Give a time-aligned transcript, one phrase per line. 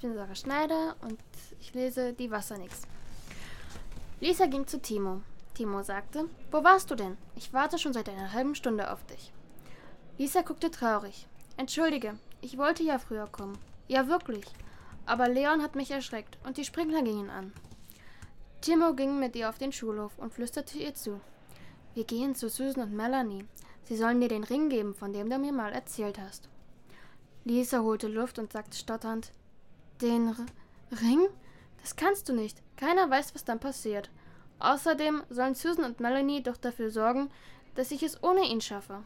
[0.00, 1.18] bin Sarah Schneider und
[1.60, 2.82] ich lese Die Wassernix.
[4.20, 5.22] Lisa ging zu Timo.
[5.54, 7.16] Timo sagte, wo warst du denn?
[7.36, 9.32] Ich warte schon seit einer halben Stunde auf dich.
[10.16, 11.26] Lisa guckte traurig.
[11.56, 13.58] Entschuldige, ich wollte ja früher kommen.
[13.88, 14.44] Ja, wirklich.
[15.04, 17.52] Aber Leon hat mich erschreckt und die Sprinkler gingen an.
[18.60, 21.20] Timo ging mit ihr auf den Schulhof und flüsterte ihr zu.
[21.94, 23.46] Wir gehen zu Susan und Melanie.
[23.84, 26.48] Sie sollen dir den Ring geben, von dem du mir mal erzählt hast.
[27.44, 29.32] Lisa holte Luft und sagte stotternd:
[30.00, 30.36] Den R
[31.02, 31.28] Ring?
[31.82, 32.62] Das kannst du nicht.
[32.76, 34.10] Keiner weiß, was dann passiert.
[34.58, 37.30] Außerdem sollen Susan und Melanie doch dafür sorgen,
[37.74, 39.02] dass ich es ohne ihn schaffe.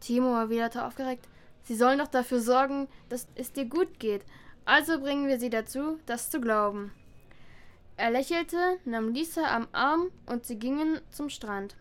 [0.00, 1.28] Timo erwiderte aufgeregt:
[1.64, 4.24] Sie sollen doch dafür sorgen, dass es dir gut geht.
[4.64, 6.92] Also bringen wir sie dazu, das zu glauben.
[7.96, 11.76] Er lächelte, nahm Lisa am Arm und sie gingen zum Strand.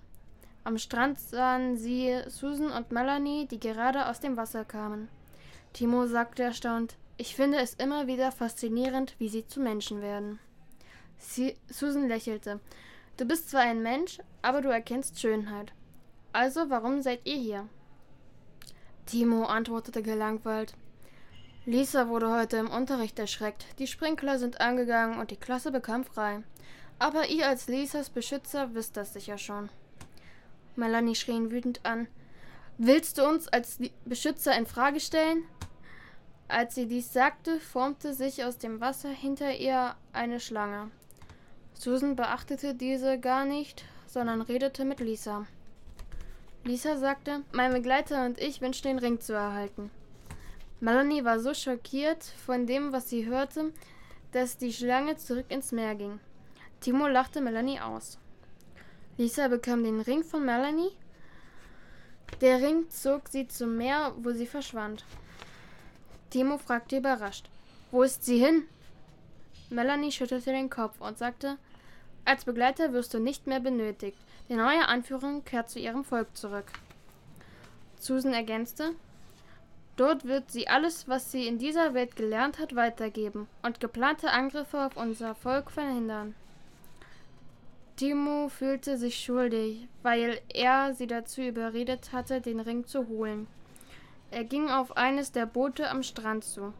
[0.64, 5.10] Am Strand sahen sie Susan und Melanie, die gerade aus dem Wasser kamen.
[5.74, 10.40] Timo sagte erstaunt, ich finde es immer wieder faszinierend, wie sie zu Menschen werden.
[11.18, 12.60] Sie, Susan lächelte.
[13.18, 15.74] Du bist zwar ein Mensch, aber du erkennst Schönheit.
[16.34, 17.70] Also warum seid ihr hier?
[19.06, 20.74] Timo antwortete gelangweilt.
[21.66, 23.66] Lisa wurde heute im Unterricht erschreckt.
[23.78, 26.42] Die Sprinkler sind angegangen und die Klasse bekam frei.
[26.98, 29.70] Aber ihr als Lisas Beschützer wisst das sicher schon.
[30.76, 32.08] Melanie schrie ihn wütend an.
[32.78, 35.44] Willst du uns als Beschützer in Frage stellen?
[36.52, 40.92] Als sie dies sagte, formte sich aus dem Wasser hinter ihr eine Schlange.
[41.74, 45.48] Susan beachtete diese gar nicht, sondern redete mit Lisa.
[46.66, 49.92] Lisa sagte, mein Begleiter und ich wünschen den Ring zu erhalten.
[50.82, 53.72] Melanie war so schockiert von dem, was sie hörte,
[54.34, 56.20] dass die Schlange zurück ins Meer ging.
[56.82, 58.20] Timo lachte Melanie aus.
[59.18, 60.92] Lisa bekam den Ring von Melanie.
[62.42, 65.06] Der Ring zog sie zum Meer, wo sie verschwand.
[66.32, 67.50] Timo fragte überrascht:
[67.92, 68.64] Wo ist sie hin?
[69.70, 71.58] Melanie schüttelte den Kopf und sagte:
[72.26, 74.18] Als Begleiter wirst du nicht mehr benötigt.
[74.50, 76.72] Die neue Anführerin kehrt zu ihrem Volk zurück.
[78.00, 78.96] Susan ergänzte:
[79.98, 84.86] Dort wird sie alles, was sie in dieser Welt gelernt hat, weitergeben und geplante Angriffe
[84.86, 86.34] auf unser Volk verhindern.
[87.98, 93.48] Timo fühlte sich schuldig, weil er sie dazu überredet hatte, den Ring zu holen.
[94.32, 96.74] Er ging auf eines der Boote am Strand zu.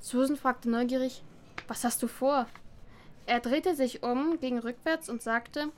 [0.00, 1.22] Susan fragte neugierig,
[1.66, 2.46] was hast du vor?
[3.26, 5.70] Er drehte sich um, ging rückwärts und sagte,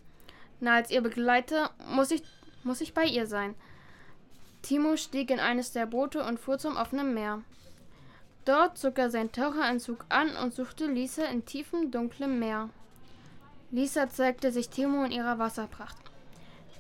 [0.61, 2.23] na, als ihr Begleiter muss ich,
[2.63, 3.57] muss ich bei ihr sein.
[4.63, 7.43] Timo stieg in eines der Boote und fuhr zum offenen Meer.
[8.45, 12.71] Dort zog er seinen Taucheranzug an und suchte Lisa in tiefem, dunklem Meer.
[13.73, 15.97] Lisa zeigte sich Timo in ihrer Wasserpracht.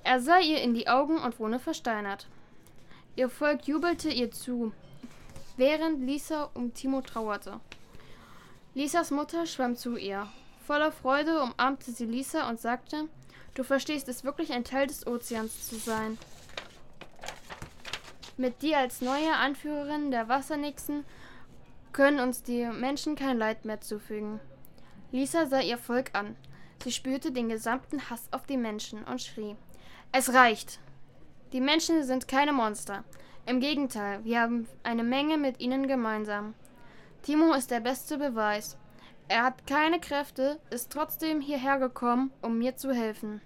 [0.05, 2.29] Er sah ihr in die Augen und wurde versteinert.
[3.17, 4.73] Ihr Volk jubelte ihr zu,
[5.57, 7.61] während Lisa um Timo trauerte.
[8.75, 10.29] Lisas Mutter schwamm zu ihr.
[10.67, 13.09] Voller Freude umarmte sie Lisa und sagte,
[13.55, 16.19] Du verstehst es wirklich, ein Teil des Ozeans zu sein.
[18.37, 21.05] Mit dir als neue Anführerin der Wassernixen
[21.93, 24.39] können uns die Menschen kein Leid mehr zufügen.
[25.11, 26.37] Lisa sah ihr Volk an.
[26.83, 29.57] Sie spürte den gesamten Hass auf die Menschen und schrie:
[30.13, 30.79] Es reicht!
[31.53, 33.03] Die Menschen sind keine Monster.
[33.45, 36.55] Im Gegenteil, wir haben eine Menge mit ihnen gemeinsam.
[37.23, 38.77] Timo ist der beste Beweis.
[39.27, 43.41] Er hat keine Kräfte, ist trotzdem hierher gekommen, um mir zu helfen.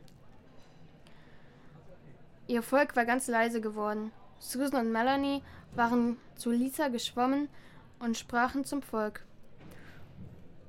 [2.47, 4.13] Ihr Volk war ganz leise geworden.
[4.39, 5.43] Susan und Melanie
[5.75, 7.49] waren zu Lisa geschwommen
[8.01, 9.25] und sprachen zum Volk.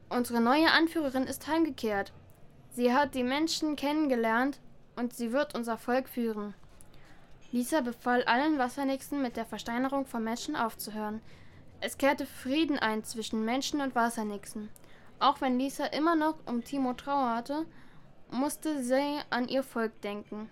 [0.07, 2.13] Unsere neue Anführerin ist heimgekehrt.
[2.69, 4.61] Sie hat die Menschen kennengelernt
[4.95, 6.53] und sie wird unser Volk führen.
[7.55, 11.21] Lisa befahl allen Wassernixen mit der Versteinerung von Menschen aufzuhören.
[11.79, 14.67] Es kehrte Frieden ein zwischen Menschen und Wassernixen.
[15.19, 17.65] Auch wenn Lisa immer noch um Timo trauerte,
[18.29, 20.49] musste sie an ihr Volk denken.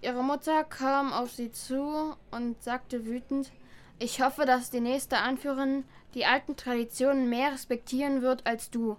[0.00, 3.52] Ihre Mutter kam auf sie zu und sagte wütend,
[3.98, 8.96] ich hoffe, dass die nächste Anführerin die alten Traditionen mehr respektieren wird als du.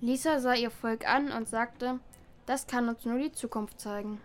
[0.00, 2.00] Lisa sah ihr Volk an und sagte,
[2.46, 4.18] das kann uns nur die Zukunft zeigen.